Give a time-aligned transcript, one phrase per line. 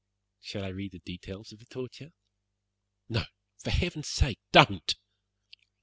[0.41, 2.09] "'Shall I read the details of the torture?"
[3.07, 3.21] "No,
[3.59, 4.95] for Heaven's sake, don't."